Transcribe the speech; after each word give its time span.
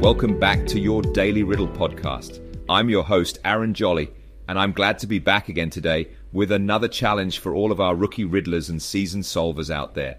welcome 0.00 0.40
back 0.40 0.64
to 0.64 0.80
your 0.80 1.02
Daily 1.02 1.42
Riddle 1.42 1.68
podcast. 1.68 2.40
I'm 2.70 2.88
your 2.88 3.04
host, 3.04 3.38
Aaron 3.44 3.74
Jolly, 3.74 4.10
and 4.48 4.58
I'm 4.58 4.72
glad 4.72 4.98
to 5.00 5.06
be 5.06 5.18
back 5.18 5.50
again 5.50 5.68
today 5.68 6.08
with 6.32 6.50
another 6.52 6.88
challenge 6.88 7.38
for 7.38 7.54
all 7.54 7.70
of 7.70 7.82
our 7.82 7.94
rookie 7.94 8.24
riddlers 8.24 8.70
and 8.70 8.80
seasoned 8.80 9.24
solvers 9.24 9.68
out 9.68 9.94
there. 9.94 10.16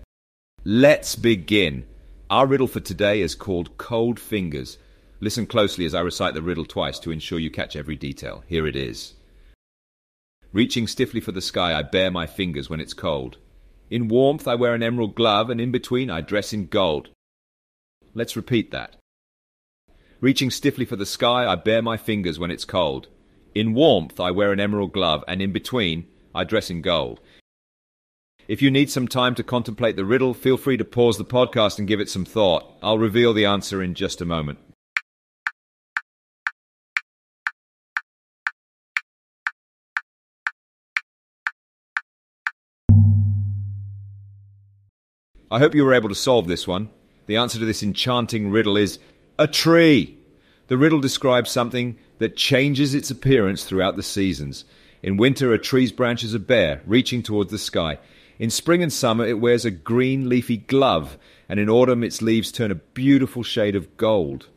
Let's 0.64 1.16
begin. 1.16 1.88
Our 2.30 2.46
riddle 2.46 2.68
for 2.68 2.80
today 2.80 3.22
is 3.22 3.34
called 3.34 3.76
Cold 3.80 4.20
Fingers. 4.20 4.78
Listen 5.20 5.48
closely 5.48 5.86
as 5.86 5.96
I 5.96 6.02
recite 6.02 6.36
the 6.36 6.44
riddle 6.44 6.66
twice 6.66 7.00
to 7.00 7.12
ensure 7.12 7.40
you 7.40 7.50
catch 7.50 7.76
every 7.76 7.96
detail. 7.96 8.44
Here 8.46 8.68
it 8.68 8.76
is. 8.76 9.16
Reaching 10.54 10.86
stiffly 10.86 11.22
for 11.22 11.32
the 11.32 11.42
sky, 11.42 11.74
I 11.74 11.82
bare 11.82 12.12
my 12.12 12.28
fingers 12.28 12.70
when 12.70 12.80
it's 12.80 12.94
cold. 12.94 13.40
In 13.90 14.10
warmth, 14.10 14.48
I 14.48 14.54
wear 14.54 14.76
an 14.76 14.84
emerald 14.84 15.16
glove, 15.16 15.50
and 15.50 15.60
in 15.60 15.72
between, 15.72 16.12
I 16.12 16.22
dress 16.22 16.54
in 16.54 16.68
gold. 16.68 17.10
Let's 18.14 18.36
repeat 18.36 18.70
that. 18.70 18.98
Reaching 20.22 20.52
stiffly 20.52 20.86
for 20.86 20.96
the 20.96 21.06
sky, 21.08 21.52
I 21.52 21.56
bare 21.56 21.82
my 21.82 21.98
fingers 21.98 22.38
when 22.38 22.52
it's 22.52 22.64
cold. 22.64 23.08
In 23.56 23.74
warmth, 23.74 24.20
I 24.20 24.30
wear 24.30 24.52
an 24.52 24.60
emerald 24.60 24.94
glove, 24.94 25.24
and 25.28 25.42
in 25.42 25.52
between, 25.52 26.06
I 26.36 26.44
dress 26.44 26.70
in 26.70 26.84
gold. 26.84 27.20
If 28.48 28.62
you 28.62 28.70
need 28.70 28.92
some 28.92 29.08
time 29.08 29.34
to 29.34 29.44
contemplate 29.44 29.96
the 29.96 30.06
riddle, 30.06 30.36
feel 30.36 30.58
free 30.58 30.78
to 30.78 30.86
pause 30.86 31.18
the 31.18 31.26
podcast 31.26 31.80
and 31.80 31.88
give 31.88 32.00
it 32.00 32.08
some 32.08 32.24
thought. 32.24 32.72
I'll 32.84 33.00
reveal 33.00 33.34
the 33.34 33.46
answer 33.46 33.82
in 33.82 33.96
just 33.96 34.22
a 34.22 34.26
moment. 34.26 34.60
I 45.50 45.58
hope 45.58 45.74
you 45.74 45.84
were 45.84 45.96
able 45.96 46.10
to 46.10 46.16
solve 46.16 46.48
this 46.48 46.68
one. 46.68 46.92
The 47.26 47.38
answer 47.38 47.58
to 47.58 47.66
this 47.66 47.82
enchanting 47.82 48.52
riddle 48.52 48.78
is 48.78 49.00
a 49.40 49.48
tree. 49.48 50.21
The 50.72 50.78
riddle 50.78 51.02
describes 51.02 51.52
something 51.52 51.98
that 52.20 52.38
changes 52.38 52.96
its 52.96 53.12
appearance 53.12 53.66
throughout 53.66 53.98
the 53.98 54.02
seasons. 54.02 54.64
In 55.04 55.18
winter, 55.18 55.52
a 55.52 55.60
tree's 55.60 55.92
branches 55.92 56.34
are 56.34 56.40
bare, 56.40 56.82
reaching 56.86 57.22
towards 57.22 57.52
the 57.52 57.58
sky. 57.58 57.98
In 58.40 58.50
spring 58.50 58.82
and 58.82 58.94
summer, 58.94 59.26
it 59.26 59.42
wears 59.42 59.66
a 59.66 59.70
green 59.70 60.30
leafy 60.30 60.56
glove, 60.56 61.18
and 61.50 61.60
in 61.60 61.70
autumn, 61.70 62.06
its 62.06 62.22
leaves 62.22 62.54
turn 62.54 62.72
a 62.72 62.76
beautiful 62.76 63.44
shade 63.44 63.76
of 63.76 63.98
gold. 63.98 64.48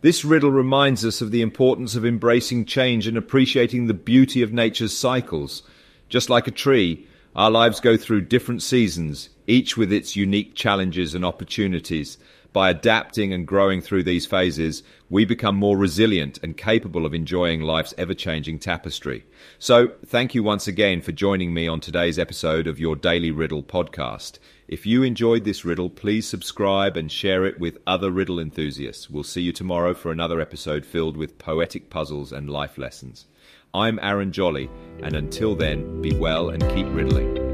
This 0.00 0.24
riddle 0.24 0.50
reminds 0.50 1.04
us 1.04 1.20
of 1.20 1.30
the 1.30 1.42
importance 1.42 1.94
of 1.94 2.04
embracing 2.04 2.64
change 2.64 3.06
and 3.06 3.16
appreciating 3.16 3.86
the 3.86 3.94
beauty 3.94 4.42
of 4.42 4.52
nature's 4.52 4.96
cycles. 4.96 5.62
Just 6.08 6.28
like 6.28 6.48
a 6.48 6.50
tree, 6.50 7.06
our 7.36 7.52
lives 7.52 7.78
go 7.78 7.96
through 7.96 8.22
different 8.22 8.64
seasons, 8.64 9.28
each 9.46 9.76
with 9.76 9.92
its 9.92 10.16
unique 10.16 10.56
challenges 10.56 11.14
and 11.14 11.24
opportunities. 11.24 12.18
By 12.52 12.68
adapting 12.68 13.32
and 13.32 13.46
growing 13.46 13.80
through 13.80 14.02
these 14.02 14.26
phases, 14.26 14.82
we 15.08 15.24
become 15.24 15.56
more 15.56 15.78
resilient 15.78 16.38
and 16.42 16.54
capable 16.54 17.06
of 17.06 17.14
enjoying 17.14 17.62
life's 17.62 17.94
ever 17.96 18.12
changing 18.12 18.58
tapestry. 18.58 19.24
So, 19.58 19.92
thank 20.04 20.34
you 20.34 20.42
once 20.42 20.68
again 20.68 21.00
for 21.00 21.12
joining 21.12 21.54
me 21.54 21.66
on 21.66 21.80
today's 21.80 22.18
episode 22.18 22.66
of 22.66 22.78
your 22.78 22.94
Daily 22.94 23.30
Riddle 23.30 23.62
podcast. 23.62 24.38
If 24.68 24.84
you 24.84 25.02
enjoyed 25.02 25.44
this 25.44 25.64
riddle, 25.64 25.88
please 25.88 26.28
subscribe 26.28 26.94
and 26.96 27.10
share 27.10 27.46
it 27.46 27.58
with 27.58 27.78
other 27.86 28.10
riddle 28.10 28.38
enthusiasts. 28.38 29.08
We'll 29.08 29.24
see 29.24 29.42
you 29.42 29.52
tomorrow 29.52 29.94
for 29.94 30.12
another 30.12 30.40
episode 30.40 30.84
filled 30.84 31.16
with 31.16 31.38
poetic 31.38 31.88
puzzles 31.88 32.32
and 32.32 32.50
life 32.50 32.76
lessons. 32.76 33.26
I'm 33.72 33.98
Aaron 34.02 34.30
Jolly, 34.30 34.68
and 35.02 35.16
until 35.16 35.54
then, 35.54 36.02
be 36.02 36.14
well 36.14 36.50
and 36.50 36.62
keep 36.74 36.86
riddling. 36.88 37.51